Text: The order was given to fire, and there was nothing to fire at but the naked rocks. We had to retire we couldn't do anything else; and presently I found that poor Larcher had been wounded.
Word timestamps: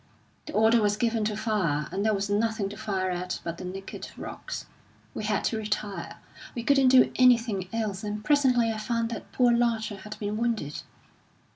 The 0.47 0.53
order 0.53 0.81
was 0.81 0.97
given 0.97 1.23
to 1.25 1.37
fire, 1.37 1.87
and 1.91 2.03
there 2.03 2.15
was 2.15 2.27
nothing 2.27 2.69
to 2.69 2.75
fire 2.75 3.11
at 3.11 3.39
but 3.43 3.59
the 3.59 3.63
naked 3.63 4.09
rocks. 4.17 4.65
We 5.13 5.23
had 5.25 5.43
to 5.43 5.57
retire 5.57 6.17
we 6.55 6.63
couldn't 6.63 6.87
do 6.87 7.11
anything 7.17 7.69
else; 7.71 8.03
and 8.03 8.25
presently 8.25 8.71
I 8.71 8.79
found 8.79 9.11
that 9.11 9.31
poor 9.31 9.51
Larcher 9.51 9.97
had 9.97 10.17
been 10.17 10.37
wounded. 10.37 10.81